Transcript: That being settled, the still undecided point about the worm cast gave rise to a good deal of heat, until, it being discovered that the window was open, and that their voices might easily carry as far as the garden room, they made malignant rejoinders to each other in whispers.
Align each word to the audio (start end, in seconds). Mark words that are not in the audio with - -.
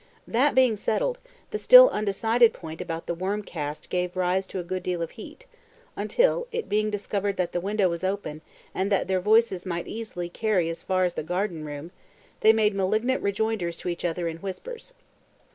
That 0.27 0.55
being 0.55 0.77
settled, 0.77 1.19
the 1.51 1.59
still 1.59 1.87
undecided 1.91 2.53
point 2.53 2.81
about 2.81 3.05
the 3.05 3.13
worm 3.13 3.43
cast 3.43 3.91
gave 3.91 4.15
rise 4.17 4.47
to 4.47 4.57
a 4.57 4.63
good 4.63 4.81
deal 4.81 5.03
of 5.03 5.11
heat, 5.11 5.45
until, 5.95 6.47
it 6.51 6.67
being 6.67 6.89
discovered 6.89 7.37
that 7.37 7.51
the 7.51 7.61
window 7.61 7.87
was 7.87 8.03
open, 8.03 8.41
and 8.73 8.91
that 8.91 9.07
their 9.07 9.21
voices 9.21 9.63
might 9.63 9.85
easily 9.87 10.27
carry 10.27 10.71
as 10.71 10.81
far 10.81 11.03
as 11.05 11.13
the 11.13 11.21
garden 11.21 11.65
room, 11.65 11.91
they 12.39 12.51
made 12.51 12.73
malignant 12.73 13.21
rejoinders 13.21 13.77
to 13.77 13.89
each 13.89 14.03
other 14.03 14.27
in 14.27 14.37
whispers. 14.37 14.93